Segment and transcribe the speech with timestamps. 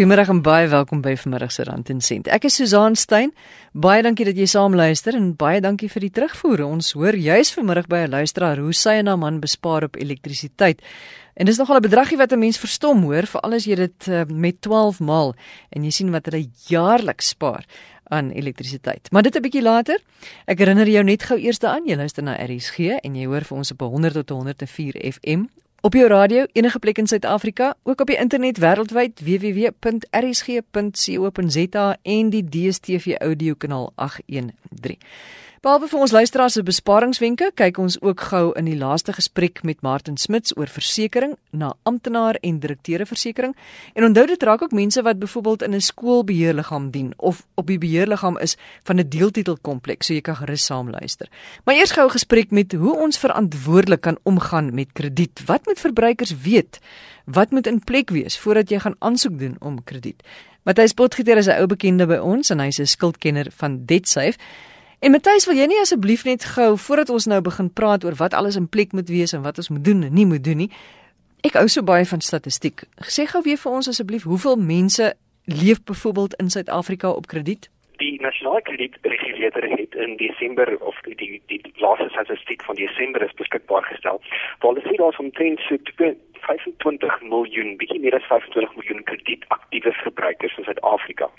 [0.00, 2.28] Goeiemôre en baie welkom by vanmiddag se Rand en Sent.
[2.32, 3.34] Ek is Susan Stein.
[3.76, 6.62] Baie dankie dat jy saam luister en baie dankie vir die terugvoer.
[6.64, 10.80] Ons hoor juis vanmiddag by 'n luisteraar hoe sy en haar man bespaar op elektrisiteit.
[11.36, 14.24] En dis nogal 'n bedragie wat 'n mens verstom, hoor, veral as jy dit uh,
[14.24, 15.34] met 12 maal
[15.68, 17.66] en jy sien wat hulle jaarliks spaar
[18.08, 19.12] aan elektrisiteit.
[19.12, 19.98] Maar dit 'n bietjie later.
[20.46, 23.56] Ek herinner jou net gou eers daaraan, jy luister na RSG en jy hoor vir
[23.58, 25.44] ons op 100 tot 104 FM
[25.82, 29.76] Op jou radio enige plek in Suid-Afrika, ook op die internet wêreldwyd www.rsg.co.za
[32.02, 34.98] en die DStv audiokanaal 813.
[35.60, 39.82] Behalwe vir ons luisteraars se besparingswenke, kyk ons ook gou in die laaste gesprek met
[39.84, 43.58] Martin Smits oor versekerings na amptenaar en direkteure versekerings.
[43.92, 47.76] En onthou dit raak ook mense wat byvoorbeeld in 'n skoolbeheerliggaam dien of op die
[47.78, 51.28] beheerliggaam is van 'n deeltitelkompleks, so jy kan gerus saam luister.
[51.64, 55.44] Maar eers gou 'n gesprek met hoe ons verantwoordelik kan omgaan met krediet.
[55.44, 56.78] Wat moet verbruikers weet?
[57.26, 60.22] Wat moet in plek wees voordat jy gaan aansoek doen om krediet?
[60.62, 64.38] Matthys Potgieter is 'n ou bekende by ons en hy's 'n skuldkenner van DebtSafe.
[65.00, 68.34] En Matthys, wil jy nie asseblief net gou voordat ons nou begin praat oor wat
[68.36, 70.68] alles in plek moet wees en wat ons moet doen en nie moet doen nie.
[71.40, 72.84] Ek hou so baie van statistiek.
[73.08, 75.06] Sê gou weer vir ons asseblief hoeveel mense
[75.48, 77.70] leef byvoorbeeld in Suid-Afrika op krediet?
[78.04, 83.32] Die nasionale kredietregulator het in Desember of die die, die laaste statistiek van Desember is
[83.40, 84.20] beskikbaar gestel.
[84.60, 85.80] Waar hulle sê daar's omtrent so
[86.46, 91.30] 25 miljoen, bietjie meer as 25 miljoen kredietaktiewe verbruikers in Suid-Afrika.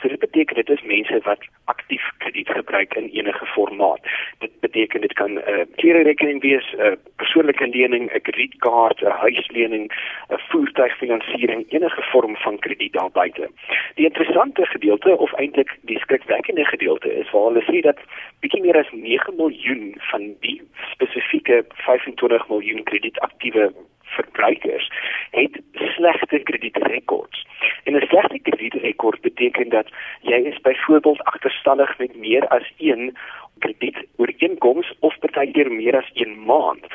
[0.00, 4.00] So dit beteken dit is mense wat aktief krediet gebruik in enige formaat.
[4.38, 9.18] Dit beteken dit kan 'n uh, klererekening wees, 'n uh, persoonlike lening, 'n kredietkaart, 'n
[9.24, 9.86] huislening,
[10.30, 13.50] 'n voertuigfinansiering, enige vorm van krediet daar buite.
[13.94, 17.98] Die interessante gedeelte of eintlik die skrikwekkende gedeelte is waar hulle sê dat
[18.40, 20.62] bietjie meer as 9 miljoen van die
[20.92, 23.72] spesifieke 25 miljoen kredietaktiewe
[24.18, 24.90] verbruikers
[25.30, 25.60] het
[25.94, 27.46] slegte kredietrekords.
[27.84, 29.88] En 'n slegte kredietrekord beteken dat
[30.20, 33.16] jy is byvoorbeeld agterstallig met meer as 1
[33.58, 36.86] krediet ooreenkoms of partykeer meer as 1 maand.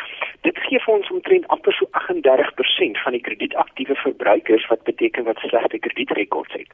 [0.42, 5.42] Dit gee vir ons omtrent amper so 38% van die kredietaktiewe verbruikers wat beteken wat
[5.46, 6.70] slegte kredietrekords het.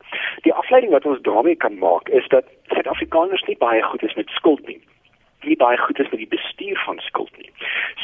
[0.47, 4.29] Die afleiding wat ons daarmee kan maak is dat Suid-Afrikaners nie baie goed is met
[4.29, 4.81] skuld nie.
[5.41, 7.51] Nie baie goed is met die bestuur van skuld nie.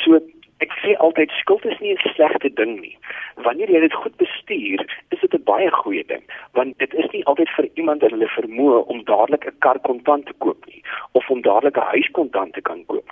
[0.04, 0.20] So
[0.64, 2.98] ek sê altyd skuld is nie 'n slegte ding nie.
[3.46, 4.80] Wanneer jy dit goed bestuur,
[5.12, 8.30] is dit 'n baie goeie ding, want dit is nie altyd vir iemand in hulle
[8.38, 10.82] vermoë om dadelik 'n kar kontant te koop nie
[11.12, 13.03] of om dadelik 'n huis kontant te kan koop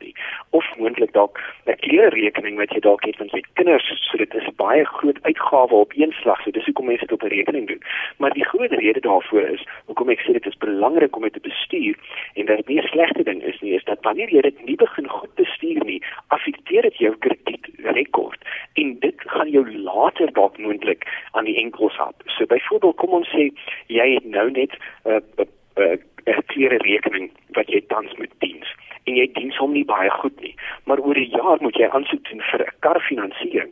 [0.51, 4.55] of moontlik dalk 'n klerekening wat jy dalk het jy het kinders, so dit is
[4.55, 7.81] baie groot uitgawe op een slag, so dis hoekom mense dit op 'n rekening doen.
[8.17, 11.39] Maar die groot rede daarvoor is hoekom ek sê dit is belangrik om dit te
[11.39, 11.95] bestuur
[12.33, 14.75] en dat dit nie 'n slegte ding is nie, is dat wanneer jy dit nie
[14.75, 18.41] begin goed bestuur nie, affekteer dit jou kredietrekord
[18.73, 22.21] en dit gaan jou later dalk moontlik aan die enkels help.
[22.25, 23.51] So byvoorbeeld kom ons sê
[23.87, 24.71] jy het nou net
[25.05, 25.47] 'n uh, 'n
[25.77, 28.63] uh, 'n uh, klere rekening wat jy tans moet dien
[29.03, 30.55] en jy dien hom nie baie goed nie.
[30.85, 33.71] Maar oor 'n jaar moet jy aansoek doen vir 'n karfinansiering.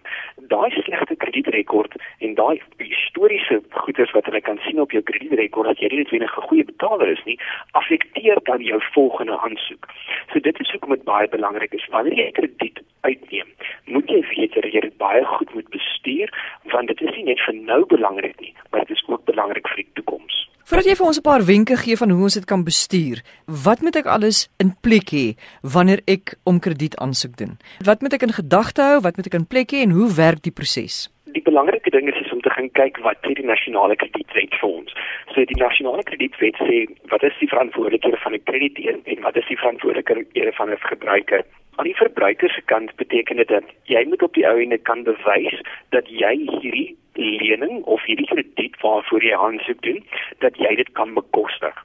[0.54, 5.80] Daai slegte kredietrekord en daai historiese goederes wat hulle kan sien op jou kredietrekord dat
[5.80, 7.40] jy nie net 'n goeie betaler is nie,
[7.72, 9.88] affekteer dan jou volgende aansoek.
[10.32, 13.48] So dit is hoekom dit baie belangrik is wanneer jy krediet uitneem,
[13.86, 16.30] moet jy weet dat jy dit baie goed moet bestuur
[16.64, 19.76] want dit is nie net vir nou belangrik nie, maar dit is ook belangrik vir
[19.76, 20.49] die toekoms.
[20.70, 23.18] Voordat jy vir ons 'n paar wenke gee van hoe ons dit kan bestuur,
[23.66, 25.34] wat moet ek alles in plek hê
[25.66, 27.58] wanneer ek om krediet aansoek doen?
[27.82, 29.00] Wat moet ek in gedagte hou?
[29.02, 31.10] Wat moet ek in plek hê en hoe werk die proses?
[31.34, 34.70] Die belangrike ding is, is om te gaan kyk wat sê die nasionale kredietwet vir
[34.70, 34.94] ons.
[35.34, 39.50] So die nasionale kredietwet sê wat is die verantwoordelikhede van 'n krediteur en wat is
[39.50, 41.42] die verantwoordelikhede van 'n gebruiker?
[41.78, 45.04] Aan die verbruiker se kant beteken dit dat jy moet op die ou ende kan
[45.04, 45.58] bewys
[45.90, 50.04] dat jy hierdie lening of hierdie krediet waarvoor jy aansoek doen,
[50.44, 51.76] dat jy dit kan bekostig.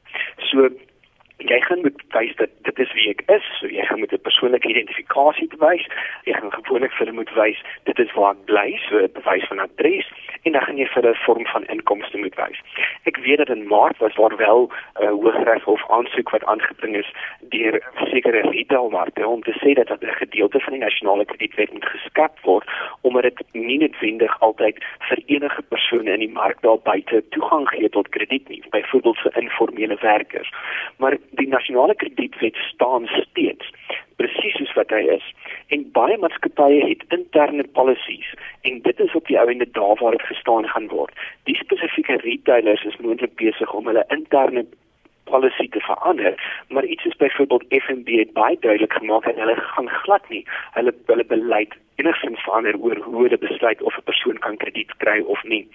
[0.51, 0.71] So
[1.37, 4.21] jy gaan moet wys dat dit is wie ek is, so jy gaan met 'n
[4.23, 5.87] persoonlike identifikasie bewys.
[6.25, 9.45] Jy gaan gewoonlik vir hulle moet wys dit is waar ek bly, so 'n bewys
[9.49, 10.07] van adres
[10.43, 12.59] en dan gaan jy vir 'n vorm van inkomste moet wys.
[13.05, 17.11] Ek weet dat in Maart was daar wel 'n uh, hooggeregshof aansoek wat aangebring is
[17.41, 17.83] deur
[18.13, 22.69] sekere retailmarkte om te sê dat 'n gedeelte van die nasionale kredietwet moet geskep word
[23.01, 27.89] omdat dit nie noodwendig altyd vir enige persone in die mark daar buite toegang gee
[27.89, 30.53] tot krediet nie, byvoorbeeld vir informele werkers.
[30.97, 33.73] Maar die nasionale kredietwet staan steeds
[34.17, 35.27] presies soos wat hy is
[35.75, 38.31] en baie maatskappye het interne policies
[38.69, 41.15] en dit is op die ou ende daar waar dit gestaan gaan word.
[41.51, 44.65] Die spesifieke retailers is moontlik besig om hulle interne
[45.31, 46.37] policy te verander
[46.69, 50.45] maar iets is byvoorbeeld FNB het baie duidelik gemaak dat hulle gaan glad nie
[50.77, 55.21] hulle hulle beleid enigsins verander oor hoe hulle besluit of 'n persoon kan krediet kry
[55.27, 55.69] of nie.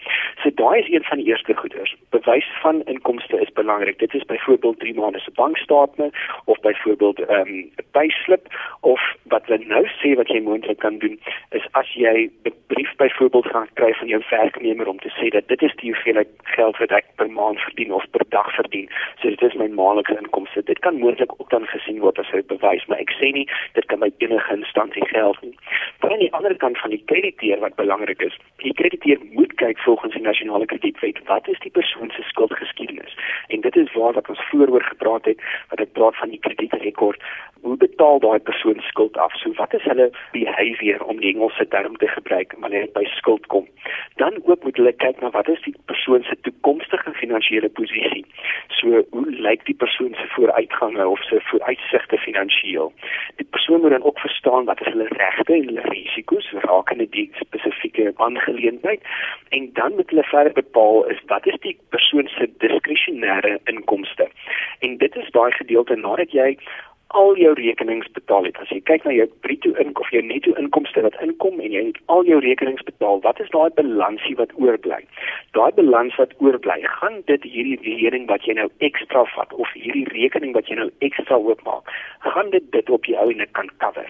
[0.44, 1.96] So daai is een van die eerste goeders.
[2.10, 4.00] Bewys van inkomste is belangrik.
[4.00, 6.14] Dit is byvoorbeeld 3 maande se bankstaatment
[6.46, 8.48] of byvoorbeeld ehm, 'n um, payslip
[8.82, 11.20] of wat hulle nou sê wat jy moontlik kan doen
[11.50, 15.48] is as jy 'n brief byvoorbeeld gaan kry van jou werknemer om te sê dat
[15.48, 18.90] dit is die hoeveelheid geld wat ek per maand verdien of per dag verdien.
[19.22, 20.64] So dit is my maandelikse inkomste.
[20.64, 23.86] Dit kan moontlik ook dan gesien word as 'n bewys, maar ek sê nie dit
[23.86, 25.56] kan by enige instansie geld nie.
[26.10, 29.78] Maar aan die ander kant van die krediteur wat belangrik is, die krediteur moet kyk
[29.80, 33.14] volgens die nasionale kredietwet, wat is die persoon se skuldgeskiedenis?
[33.48, 36.40] En dit is waar wat ons vroeër oor gepraat het, wat ek praat van die
[36.40, 37.22] kredietrekord.
[37.62, 39.34] Hoe betaal daai persoon skuld af?
[39.34, 43.48] So wat is hulle behavior om die Engelse term te gebruik wanneer dit by skuld
[43.48, 43.68] kom?
[44.16, 48.26] Dan ook moet hulle kyk na wat is die persoon se toekomstige finansiële posisie.
[48.80, 52.94] So hoe lyk die persoon se vooruitgange of se vooruitsigte finansiëel?
[53.36, 57.30] Die persoon moet dan ook verstaan wat is hulle regte en hulle risiko's rakende die
[57.40, 59.02] spesifieke aangeleentheid
[59.50, 64.30] en dan moet hulle verder bepaal is wat is die persoon se diskresionêre inkomste.
[64.80, 66.56] En dit is daai gedeelte nadat jy
[67.10, 68.58] al jou rekenings betaal het.
[68.62, 71.82] As jy kyk na jou bruto inkomste of jou netto inkomste wat inkom en jy
[71.88, 75.02] het al jou rekenings betaal, wat is daai balansie wat oorbly?
[75.58, 80.06] Daai balans wat oorbly, gaan dit hierdie lening wat jy nou ekstra vat of hierdie
[80.14, 81.90] rekening wat jy nou ekstra oopmaak,
[82.26, 84.10] gaan dit dit op jou en dit kan cover.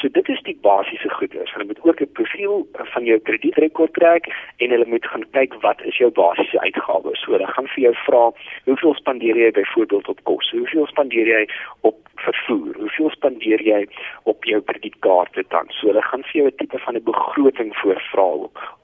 [0.00, 1.52] So dit is die basiese goeders.
[1.52, 5.82] Hulle moet ook 'n profiel van jou kredietrekord trek en hulle moet gaan kyk wat
[5.84, 7.20] is jou basiese uitgawes.
[7.20, 8.32] So hulle gaan vir jou vra,
[8.64, 10.50] hoeveel spandeer jy byvoorbeeld op kos?
[10.50, 11.48] Hoeveel spandeer jy
[11.80, 11.96] op
[12.30, 12.74] vervoer?
[12.78, 13.86] Hoeveel spandeer jy
[14.24, 15.70] op jou kredietkaarte dan?
[15.76, 18.28] So hulle gaan vir jou 'n tipe van 'n begroting voorvra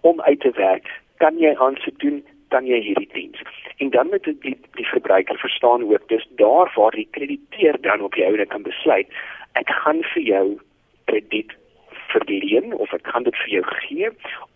[0.00, 0.86] om uit te werk,
[1.18, 2.24] kan jy aansoek doen?
[2.48, 3.42] kan jy hierdie diens.
[3.76, 8.14] En dan moet die die verbruiker verstaan ook dis daar waar die krediteur dan op
[8.14, 9.08] jou kan besluit
[9.60, 10.44] ek gaan vir jou
[11.08, 11.54] krediet
[12.16, 14.10] verleen of ek kan dit vir jou gee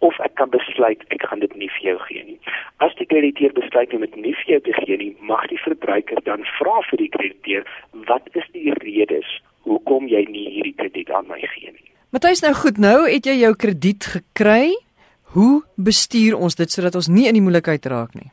[0.09, 2.39] of ek kan besluit ek gaan dit nie vir jou gee nie.
[2.85, 6.23] As die krediteur besluit om dit nie vir jou te gee nie, mag die verbruiker
[6.29, 7.65] dan vra vir die krediteur
[8.11, 11.89] wat is die redes hoekom jy nie hierdie krediet aan my gee nie.
[12.11, 14.73] Matthys nou goed, nou het jy jou krediet gekry.
[15.37, 18.33] Hoe bestuur ons dit sodat ons nie in die moeilikheid raak nie?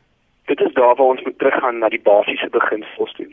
[0.50, 3.28] Dit is daar waar ons moet teruggaan na die basiese beginsels toe.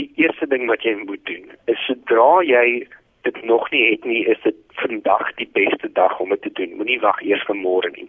[0.00, 2.86] Die eerste ding wat jy moet doen is sodra jy
[3.28, 6.76] dit nog nie het nie, is dit vandag die beste dag om dit te doen.
[6.76, 8.08] Moenie wag eers vir môre nie.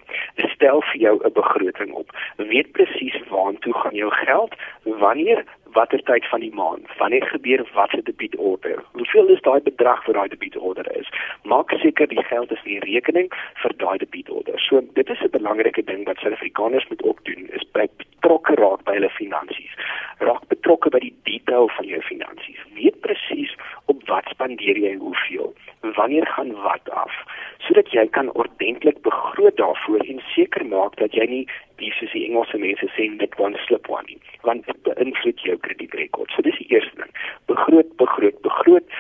[0.54, 2.10] Stel vir jou 'n begroting op.
[2.38, 4.54] Weet presies waartoe gaan jou geld,
[4.84, 8.84] wanneer, watter tyd van die maand, wanneer gebeur watter debietorder.
[8.92, 11.10] Hoeveel is daai bedrag vir daai debietorder is?
[11.44, 13.32] Maak seker die geld is in die rekening
[13.64, 14.60] vir daai debietorder.
[14.60, 17.66] So dit is 'n belangrike ding wat Suid-Afrikaners moet ook doen, is
[18.28, 19.74] betrokke raak by hulle finansies.
[20.20, 22.60] Raak betrokke by die detail van jou finansies.
[22.76, 23.54] Weet presies
[23.86, 25.54] op wat spandeer jy hoeveel?
[25.96, 27.14] Wanneer gaan wat af?
[27.64, 31.46] Sodat jy kan ordentlik begroot daarvoor en seker maak dat jy nie
[31.78, 35.58] die soos die Engelse mense sê net one slip one nie, want dit beïnvloed jou
[35.68, 36.32] kredietrekord.
[36.36, 37.14] So dis die eerste ding.
[37.52, 38.98] Begroot, begroot, begroot.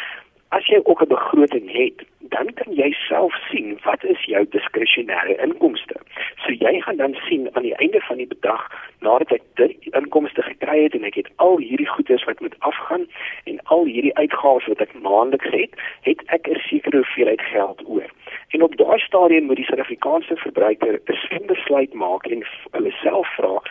[0.56, 5.36] As jy ook 'n begroting het, dan kan jy self sien wat is jou diskresionêre
[5.44, 5.96] inkomste.
[6.44, 8.64] So jy gaan dan sien aan die einde van die bedag
[9.00, 13.08] nadat ek die inkomste gekry het en ek het al hierdie goedes wat moet afgaan
[13.44, 18.10] en al hierdie uitgawes wat ek maandeliks het, het ek 'n sekere hoeveelheid geld oor.
[18.50, 23.28] En op daai stadium moet die Suid-Afrikaanse verbruiker 'n slim besluit maak en hulle self
[23.36, 23.62] vra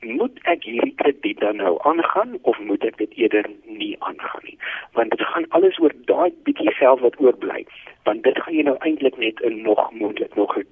[0.00, 4.58] moet ek hierdie krediet dan nou aangaan of moet ek dit eerder nie aangaan nie
[4.98, 7.62] want dit gaan alles oor daai bietjie geld wat oorbly
[8.08, 10.66] want dit gaan jy nou eintlik net in nog moontlik nog 'n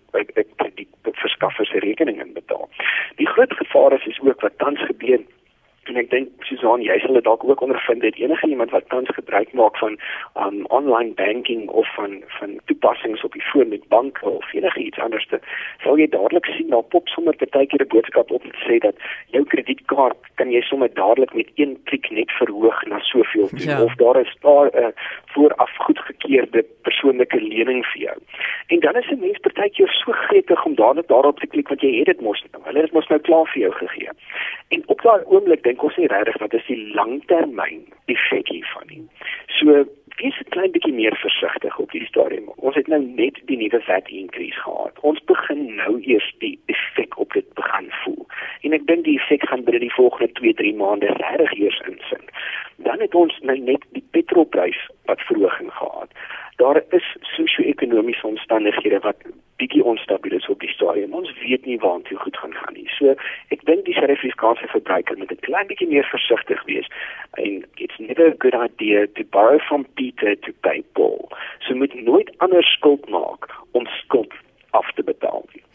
[0.56, 2.68] krediet verskaffer se rekening in betaal.
[3.16, 5.20] Die groot gevaar is is ook wat tans gebeur
[5.94, 9.10] en ek dink Susan jy sal dit dalk ook ondervind het enige iemand wat tans
[9.14, 9.98] gebruik maak van
[10.44, 14.98] um online banking of van van toepassings op die foon met banke of enige iets
[14.98, 15.38] anders te
[15.84, 18.96] sal jy dadelik sien daar pop sommer partykeer 'n boodskap op wat sê dat
[19.36, 23.82] jou kredietkaart kan jy sommer dadelik met een klik net verhoog na soveel toe ja.
[23.82, 24.92] of daar is daar 'n uh,
[25.34, 28.16] vooraf goedgekeurde persoonlike lening vir jou.
[28.66, 31.92] En dan is 'n mens partykeer so gretig om dadelik daarop te klik want jy
[31.98, 32.62] het dit mos nou.
[32.64, 34.10] Hulle het mos nou klaar vir jou gegee.
[34.68, 39.04] En op daai oomblik dink ons nie regtig wat is die langtermyn effek hiervan nie.
[39.58, 39.84] So
[40.20, 42.48] wees 'n klein bietjie meer versigtig op hierdie stadium.
[42.56, 44.98] Ons het nou net die nuwe VAT increase gehad.
[45.00, 48.26] Ons begin nou eers die effek op dit begin voel.
[48.62, 52.30] En ek dink die effek gaan binne die volgende 2-3 maande regtig eers insink.
[52.76, 56.10] Dan het ons nou net die petrolprys wat verhoging gehad.
[56.56, 59.16] Daar is sosio-ekonomiese omstandighede wat
[59.64, 61.16] bietjie onstabiel is op die stadium.
[61.16, 62.88] Ons weet nie waar dit goed gaan gaan nie.
[62.99, 63.16] So
[63.56, 66.88] ek dink die Suid-Afrikaanse verbruiker moet 'n klein bietjie meer versigtig wees.
[67.42, 71.28] En it's never a good idea to borrow from Peter to pay Paul.
[71.64, 73.87] So moet nooit ander skuld maak om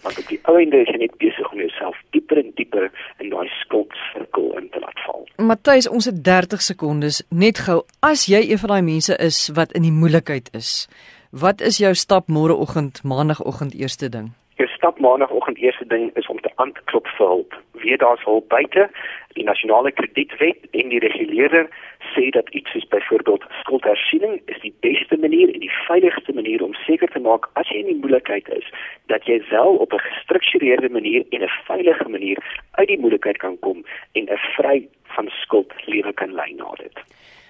[0.02, 2.88] Want op die einde is jy net besig om jouself dieper en dieper
[3.20, 5.26] in daai skuldsirkel in te laat val.
[5.50, 7.82] Matthys, ons het 30 sekondes net gou.
[8.06, 10.88] As jy een van daai mense is wat in die moeilikheid is,
[11.30, 14.32] wat is jou stap môreoggend, maandagooggend eerste ding?
[14.58, 17.54] Jou stap maandagooggend eerste ding is om te aanklop vir hulp.
[17.72, 18.90] Wie daar's hulp buite?
[19.38, 21.70] Die nasionale kredietwet en die reguleerder
[22.16, 26.74] sê dat iets soos byvoorbeeld skuldhersiening is die beste manier en die veiligigste manier om
[26.74, 28.68] seker te maak as jy in die moeilikheid is
[29.14, 32.38] dat jy wel op 'n gestruktureerde manier en 'n veilige manier
[32.72, 36.98] uit die moeilikheid kan kom en 'n vry van skuld lewe kan lei na dit.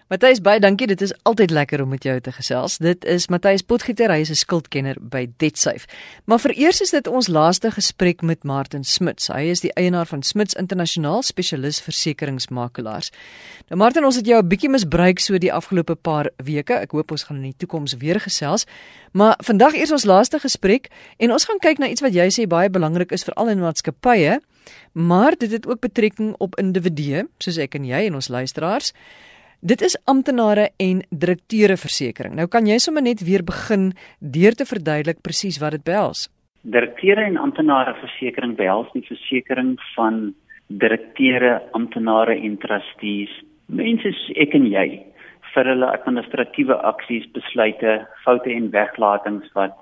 [0.09, 0.87] Matthys baie dankie.
[0.89, 2.79] Dit is altyd lekker om met jou te gesels.
[2.81, 5.85] Dit is Matthys Potgieter, hy is 'n skuldkenner by DebtSafe.
[6.25, 9.27] Maar vereers is dit ons laaste gesprek met Martin Smits.
[9.27, 13.11] Hy is die eienaar van Smits Internasionaal Spesialis Versekeringsmakelaars.
[13.69, 16.73] Nou Martin, ons het jou 'n bietjie misbruik so die afgelope paar weke.
[16.73, 18.65] Ek hoop ons gaan in die toekoms weer gesels.
[19.11, 20.87] Maar vandag is ons laaste gesprek
[21.17, 24.39] en ons gaan kyk na iets wat jy sê baie belangrik is veral in maatskappye,
[24.93, 28.93] maar dit het ook betrekking op individue, soos ek en jy en ons luisteraars.
[29.59, 32.35] Dit is amptenare en direkteure versekerings.
[32.35, 33.89] Nou kan jy sommer net weer begin
[34.23, 36.29] deur te verduidelik presies wat dit behels.
[36.63, 40.31] Direkteure en amptenare versekerings behels die versekerings van
[40.67, 43.35] direkteure, amptenare en trustees,
[43.67, 44.87] mense soos ek en jy
[45.51, 49.75] vir hulle administratiewe aksies, besluite, foute en weglatings wat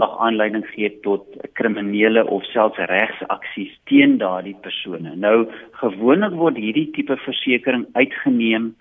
[0.00, 5.14] mag aanleiding gee tot kriminele of selfs regsaksies teen daardie persone.
[5.14, 5.44] Nou
[5.78, 8.72] gewoonlik word hierdie tipe versekerings uitgeneem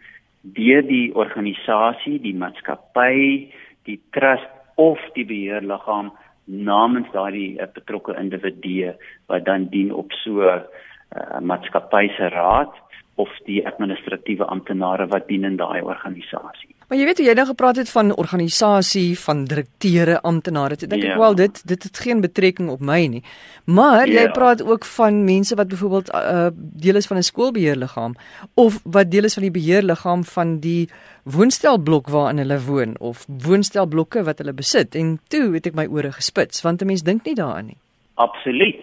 [0.41, 3.51] deur die organisasie, die maatskappy,
[3.85, 6.11] die trust of die beheerliggaam
[6.49, 8.93] namens daardie uh, betrokke individu
[9.29, 10.61] wat dan dien op so 'n uh,
[11.09, 12.73] eh, maatskappy se raad
[13.15, 16.75] of die administratiewe amptenare wat dien in daai organisasie.
[16.89, 20.73] Maar jy weet hoe jy nou gepraat het van organisasie, van direkteure, amptenare.
[20.73, 21.11] Ek dink ja.
[21.13, 23.21] ek wel dit dit het geen betrekking op my nie.
[23.69, 24.23] Maar ja.
[24.23, 28.17] jy praat ook van mense wat byvoorbeeld uh, deel is van 'n skoolbeheerliggaam
[28.57, 30.89] of wat deel is van die beheerliggaam van die
[31.29, 34.95] woonstelblok waarin hulle woon of woonstelblokke wat hulle besit.
[34.95, 37.81] En toe het ek my ore gespits want 'n mens dink nie daaraan nie.
[38.15, 38.81] Absoluut.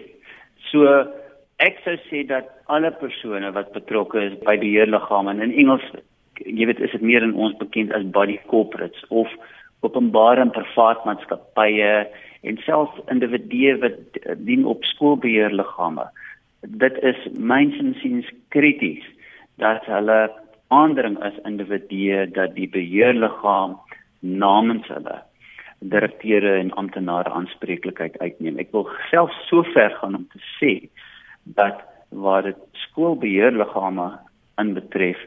[0.71, 0.87] So
[1.59, 5.83] ek sou sê dat alle persone wat betrokke is by beheerliggame in Engels
[6.47, 9.31] jy weet is dit meer in ons bekend as body corporates of
[9.85, 11.91] openbare en privaat maatskappye
[12.47, 13.99] en selfs individue wat
[14.47, 16.07] dien op skoolbeheerliggame.
[16.81, 19.05] Dit is mynsinsiens krities
[19.61, 20.27] dat hulle
[20.73, 23.77] aandring as individue dat die beheerliggaam
[24.19, 25.19] namens hulle
[25.79, 28.57] direkteure en amptenare aanspreeklikheid uitneem.
[28.57, 30.73] Ek wil self so ver gaan om te sê
[31.57, 34.09] dat waar dit skoolbeheerliggame
[34.57, 35.19] inbetref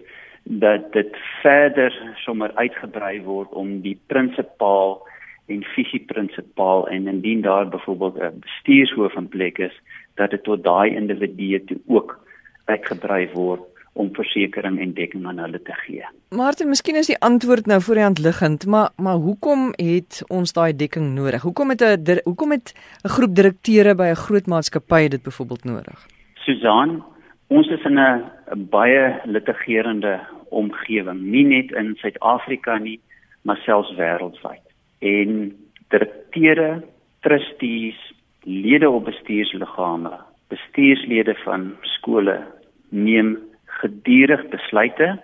[0.59, 4.99] dat dit verder sommer uitgebrei word om die prinsipaal
[5.47, 9.81] en visieprinsipaal en indien daar byvoorbeeld 'n bestuurshoof in plek is
[10.15, 12.19] dat dit tot daai individue toe ook
[12.65, 13.61] uitgebrei word
[13.93, 16.05] om versekerings en dekking aan hulle te gee.
[16.29, 20.53] Martin, miskien is die antwoord nou voor die hand liggend, maar maar hoekom het ons
[20.53, 21.43] daai dekking nodig?
[21.43, 26.07] Hoekom het 'n hoekom het 'n groep direkteure by 'n groot maatskappy dit byvoorbeeld nodig?
[26.35, 27.03] Susan,
[27.51, 28.31] ons is in 'n
[28.71, 33.01] baie litigerende omgewing, nie net in Suid-Afrika nie,
[33.43, 34.67] maar selfs wêreldwyd.
[34.99, 35.53] En
[35.89, 36.83] direkteure,
[37.21, 37.99] trustees,
[38.43, 40.13] lede op bestuursliggame,
[40.49, 42.47] bestuurslede van skole
[42.89, 45.19] neem gedurig besluite.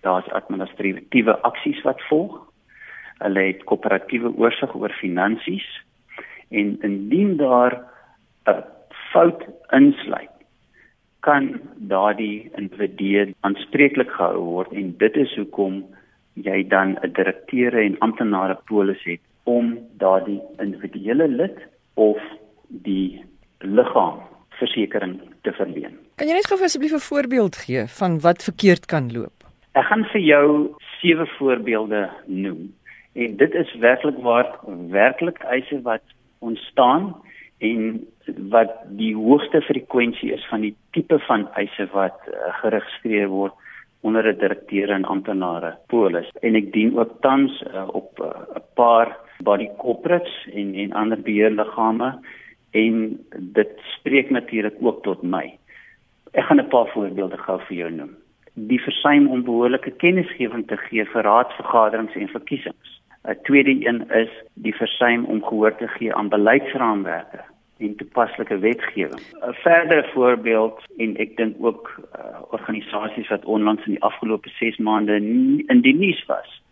[0.00, 2.38] Daar's administratiewe aksies wat volg.
[3.18, 5.66] Hulle het koöperatiewe oorsig oor finansies
[6.48, 7.80] en indien daar
[8.46, 8.64] 'n
[9.12, 10.35] fout insluit
[11.26, 15.82] kan daardie individu aanspreeklik gehou word en dit is hoekom
[16.48, 21.58] jy dan 'n direkteure en amptenare polis het om daardie individuele lid
[21.94, 22.18] of
[22.68, 23.24] die
[23.60, 24.20] liggaam
[24.58, 25.98] versekerings te verleen.
[26.16, 29.36] Kan jy net gou asseblief 'n voorbeeld gee van wat verkeerd kan loop?
[29.72, 32.72] Ek gaan vir jou sewe voorbeelde noem.
[33.12, 34.58] En dit is werklik waar
[34.90, 36.02] werklik eise wat
[36.38, 37.14] ontstaan
[37.58, 38.06] en
[38.50, 43.54] wat die hoogste frekwensie is van die tipe van eise wat uh, geregistreer word
[44.00, 48.56] onder 'n direkteur en amptenare polis en ek dien ook tans uh, op eh, 'n
[48.56, 52.18] uh, paar body corporates en en ander beheerliggame
[52.70, 52.94] en
[53.38, 55.58] dit spreek natuurlik ook tot my.
[56.32, 58.12] Ek gaan 'n paar voorbeelde gou vir jou noem.
[58.54, 62.95] Die versuim om behoorlike kennisgewing te gee vir raadsvergaderings en verkiesings.
[63.26, 67.40] 'n Tweede een is die versuim om gehoor te gee aan beleidsraamwerke
[67.78, 69.20] en toepaslike wetgewing.
[69.20, 74.76] 'n Verdere voorbeeld en ek dink ook uh, organisasies wat onlangs in die afgelope 6
[74.76, 75.16] maande
[75.66, 76.62] in die nuus was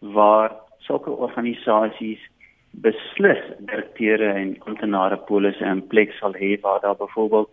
[0.00, 2.22] waar sulke organisasies
[2.70, 7.50] beslis direkteure en amptenare polisse in plek sal hê waar daar byvoorbeeld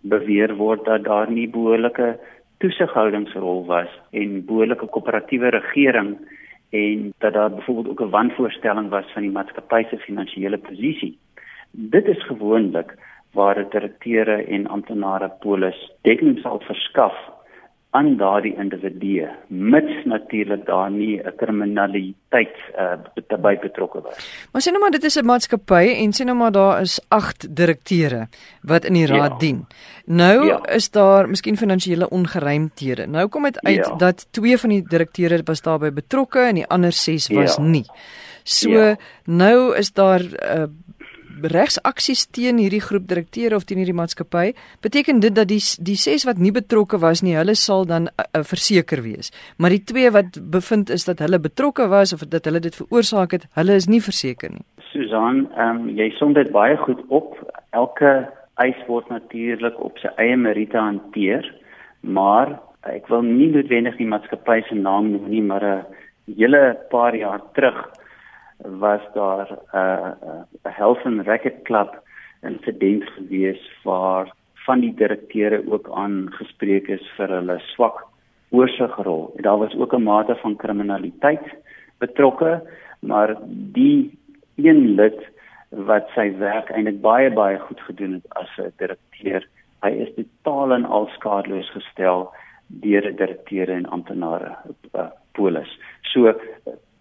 [0.00, 2.18] beweer word dat daar nie behoorlike
[2.58, 6.16] toesighoudingsrol was en behoorlike koöperatiewe regering
[6.70, 11.18] en dat daar byvoorbeeld ook 'n wanvoorstelling was van die maatskappy se finansiële posisie.
[11.70, 12.96] Dit is gewoonlik
[13.32, 17.14] waar direkteure en amptenare polis dekking sal verskaf
[17.98, 24.16] aan daardie individue mits natuurlik daar nie 'n kriminaliteit uh, daarbey betrokke was.
[24.52, 27.56] Maar sien nou maar dit is 'n maatskappy en sien nou maar daar is 8
[27.56, 28.28] direkteure
[28.62, 29.38] wat in die raad ja.
[29.38, 29.66] dien.
[30.04, 30.66] Nou ja.
[30.66, 33.06] is daar miskien finansiële ongeruimthede.
[33.06, 33.96] Nou kom dit uit ja.
[33.96, 37.62] dat 2 van die direkteure was daarbey betrokke en die ander 6 was ja.
[37.62, 37.86] nie.
[38.42, 38.96] So ja.
[39.24, 40.64] nou is daar 'n uh,
[41.42, 44.52] regsaksies teen hierdie groep direkteure of teen hierdie maatskappy,
[44.82, 48.24] beteken dit dat die die ses wat nie betrokke was nie, hulle sal dan uh,
[48.34, 49.32] uh, verseker wees.
[49.58, 53.36] Maar die twee wat bevind is dat hulle betrokke was of dat hulle dit veroorsaak
[53.36, 54.64] het, hulle is nie verseker nie.
[54.92, 57.36] Susan, ehm um, jy som dit baie goed op.
[57.76, 58.28] Elke
[58.58, 61.46] eis word natuurlik op sy eie meriete hanteer,
[62.00, 65.84] maar ek wil nie noodwendig die maatskappy se naam noem nie, maar 'n
[66.36, 67.78] hele paar jaar terug
[68.58, 72.02] was daar 'n uh, 'n uh, health and racket club
[72.42, 74.32] insident gewees waar
[74.66, 78.04] van die direkteure ook aangespreek is vir hulle swak
[78.50, 79.32] oorsigrol.
[79.36, 81.46] Daar was ook 'n mate van kriminaliteit
[81.98, 82.62] betrokke,
[83.00, 83.36] maar
[83.72, 84.18] die
[84.56, 85.18] een lid
[85.68, 89.48] wat sy werk eintlik baie baie goed gedoen het as 'n direkteur,
[89.82, 92.30] hy is totaal en al skadeloos gestel
[92.66, 94.56] deur die direkteure en amptenare
[94.94, 95.70] uh, polis.
[96.02, 96.34] So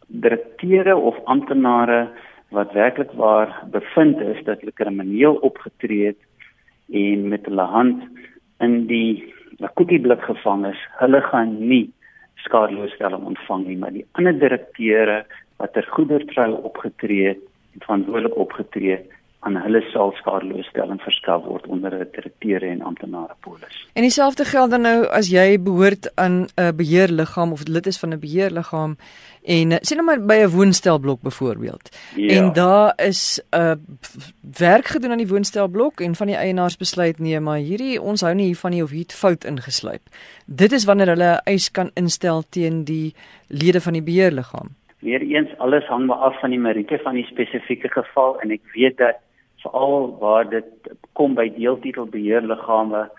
[0.08, 2.08] direkteure of amptenare
[2.50, 6.22] wat werklik waar bevind is dat hulle krimineel opgetree het
[6.92, 8.04] en met hulle hand
[8.64, 9.34] in die
[9.76, 11.90] koekieblik gevang is, hulle gaan nie
[12.46, 15.24] skadeloosstelling ontvang nie, maar die ander direkteure
[15.58, 17.44] wat ter goeie trou opgetree het
[17.84, 19.12] verantwoordelik opgetree het,
[19.46, 23.88] aan hulle sal skadeloosstelling verskaf word onder 'n direkteure en amptenare polis.
[23.94, 28.14] En dieselfde geld dan nou as jy behoort aan 'n beheerliggaam of lid is van
[28.14, 28.98] 'n beheerliggaam
[29.44, 31.90] en sien nou maar by 'n woonstelblok byvoorbeeld.
[32.16, 32.36] Ja.
[32.36, 33.72] En daar is 'n uh,
[34.58, 38.34] werk gedoen aan die woonstelblok en van die eienaars besluit nee, maar hierdie ons hou
[38.34, 40.02] nie hiervan nie of hier het fout ingesluip.
[40.46, 43.16] Dit is wanneer hulle eis kan instel teen die
[43.48, 44.70] lede van die beheerliggaam.
[45.00, 48.98] Weereens alles hang maar af van die meriete van die spesifieke geval en ek weet
[48.98, 49.16] dat
[49.68, 50.66] veral waar dit
[51.14, 53.10] kom by deeltitelbeheerliggame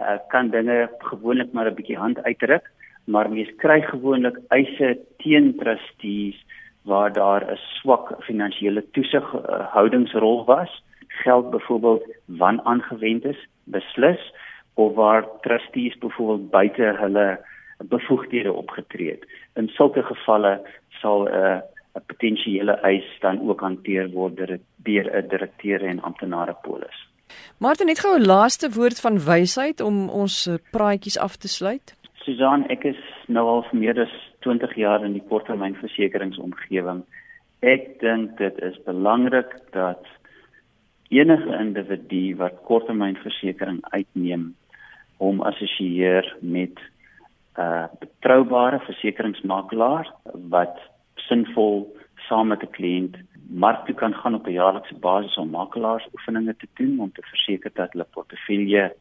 [0.00, 2.70] uh, kan dinge gewoonlik maar 'n bietjie hand uitdruk
[3.04, 6.36] maar mens kry gewoonlik eise teen trustees
[6.84, 14.34] waar daar 'n swak finansiële toesighoudingsrol was geld byvoorbeeld wan aangewend is beslis
[14.74, 17.40] of waar trustees byvoorbeeld buite hulle
[17.82, 19.24] bevoegdhede opgetree het.
[19.54, 21.58] In sulke gevalle sal 'n uh,
[21.94, 27.08] 'n potensiële eis dan ook hanteer word deur 'n direkteur en amptenare polis.
[27.58, 31.96] Martin, net gou 'n laaste woord van wysheid om ons eh, praatjies af te sluit.
[32.14, 37.04] Susan, ek is nou al vir meer as 20 jaar in die korttermynversekeringsomgewing.
[37.60, 40.06] Ek dink dit is belangrik dat
[41.08, 44.54] enige individu wat korttermynversekering uitneem,
[45.16, 46.78] hom assosieer met
[47.56, 50.78] 'n uh, betroubare versekeringsmakelaar wat
[51.28, 51.86] sinvol
[52.28, 53.16] saam met 'n kliënt
[53.48, 57.70] mark toe kan gaan op 'n jaarlikse basis om makelaarsoefeninge te doen om te verseker
[57.74, 58.92] dat hulle portefeulje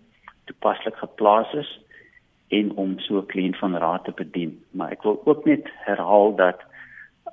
[0.46, 1.80] toepaslik geplaas is
[2.48, 4.64] en om so 'n kliënt van raad te bedien.
[4.72, 6.60] Maar ek wil ook net herhaal dat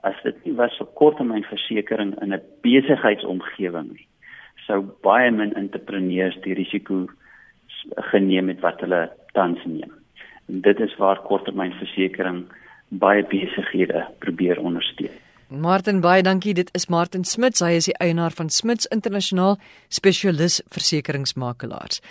[0.02, 4.06] as dit nie was vir korttermynversekering in 'n besigheidsomgewing nie,
[4.66, 7.06] sou baie min entrepreneurs die risiko
[8.10, 9.92] geneem het wat hulle tans neem.
[10.48, 12.46] En dit is waar korttermynversekering
[12.88, 15.14] baie besighede probeer ondersteun.
[15.48, 16.54] Martin baie dankie.
[16.54, 17.60] Dit is Martin Smits.
[17.64, 19.56] Hy is die eienaar van Smits Internasionaal
[19.88, 22.02] Spesialis Versekeringsmakelaars.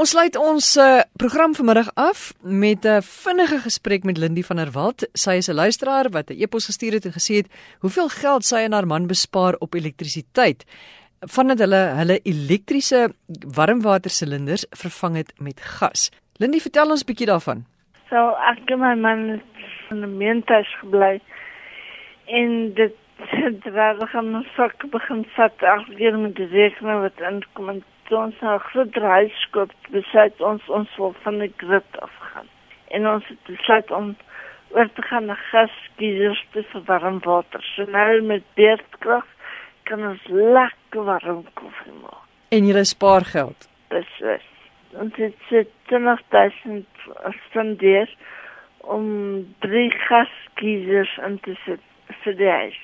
[0.00, 4.70] Ons sluit ons uh, program vanmiddag af met 'n vinnige gesprek met Lindy van der
[4.72, 5.08] Walt.
[5.12, 7.48] Sy is 'n luisteraar wat 'n e-pos gestuur het en gesê het
[7.80, 10.64] hoeveel geld sy en haar man bespaar op elektrisiteit
[11.20, 13.12] vandat hulle hulle elektriese
[13.54, 16.10] warmwatersilinders vervang het met gas.
[16.38, 17.64] Lindy, vertel ons 'n bietjie daarvan.
[18.08, 18.16] So,
[18.50, 19.42] ek en my man
[19.90, 21.20] in 'n meentuis gebly.
[22.26, 27.20] En dit het reg gaan ons sak begin vat ag weer met die rekening wat
[27.30, 32.48] inkom en ons nou groot reis koop besluit ons ons wil van die grid afgaan.
[32.88, 34.16] En ons het besluit om
[34.70, 37.62] oor te gaan na gaskiesers te verwarm water.
[37.74, 39.26] So nou met beerdkrag
[39.82, 42.26] kan ons lekker warm koffie maak.
[42.48, 43.68] En jy spaar geld.
[43.90, 44.46] Is.
[44.98, 46.86] Ons het sit 20000
[47.46, 48.10] spandeer
[48.80, 49.06] om
[49.58, 51.80] drie gaskiesers in te sit
[52.24, 52.80] vir die huis.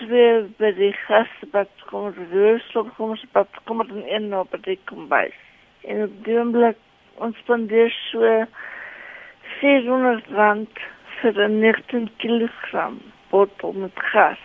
[0.00, 5.36] twee by die gasbad kom, rooster kom, bad kom dan een op die kombuis.
[5.84, 6.78] En op die oomblik
[7.20, 8.46] ons spandeer so
[9.60, 10.80] 400 rand
[11.20, 12.88] vir 'n 19 kg
[13.30, 14.40] bottel met gas.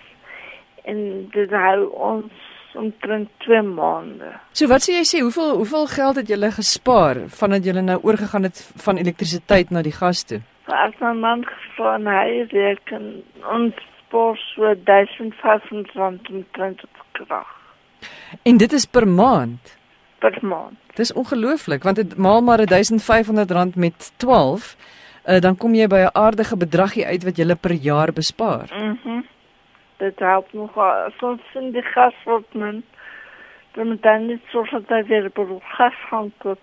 [0.83, 2.33] En dit hou ons
[2.75, 4.33] omtrent 2 maande.
[4.51, 8.43] So wat sê jy sê hoeveel hoeveel geld het julle gespaar vandat julle nou oorgegaan
[8.43, 10.41] het van elektrisiteit na die gas toe?
[10.65, 13.75] As my man van hy reken ons
[14.05, 17.51] spaar so 1500 rand omtrent op krag.
[18.43, 19.77] En dit is per maand.
[20.19, 20.77] Per maand.
[20.95, 24.75] Dis ongelooflik want dit maal maar 1500 rand met 12
[25.25, 28.69] uh, dan kom jy by 'n aardige bedragie uit wat jy per jaar bespaar.
[28.73, 28.97] Mhm.
[29.03, 29.23] Mm
[29.97, 30.75] dit help nog
[31.17, 32.83] soms in die gas word men
[33.71, 36.59] dan dan net so dat jy weer op gas gaan koop.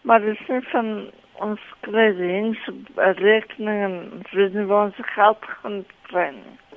[0.00, 2.58] Maar dit is van ons kredings
[2.96, 6.30] rekeningen vir ons geld gaan kry.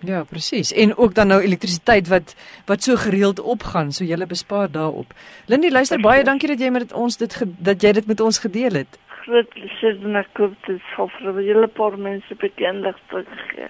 [0.03, 0.73] Ja, presies.
[0.73, 2.35] En ook dan nou elektrisiteit wat
[2.67, 5.13] wat so gereeld opgaan, so jy bespaar daarop.
[5.47, 8.83] Lindy, luister baie dankie dat jy met ons dit dat jy dit met ons gedeel
[8.83, 10.91] het groot plesier en ek koop dit
[11.23, 13.67] vir julle paar mense bekend te gee.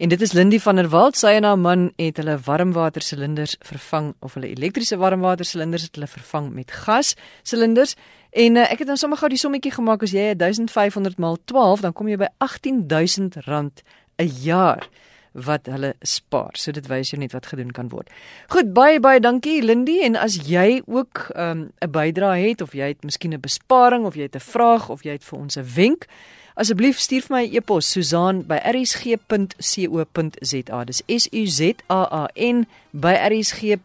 [0.00, 4.14] En dit is Lindy van der Walt, sy en haar man het hulle warmwatersilinders vervang
[4.24, 7.92] of hulle elektriese warmwatersilinders het hulle vervang met gassilinders.
[8.32, 11.84] En uh, ek het dan sommer gou die sommetjie gemaak as jy 1500 maal 12,
[11.84, 14.88] dan kom jy by R18000 'n jaar
[15.36, 16.56] wat hulle spaar.
[16.56, 18.08] So dit wys jou net wat gedoen kan word.
[18.48, 22.72] Goed, baie baie dankie Lindy en as jy ook ehm, 'n um, bydrae het of
[22.72, 25.56] jy het miskien 'n besparing of jy het 'n vraag of jy het vir ons
[25.56, 26.06] 'n wenk,
[26.54, 30.84] asseblief stuur vir my 'n e-pos Susan@rsg.co.za.
[30.84, 33.76] Dis S U Z A A N by rsg.co.za.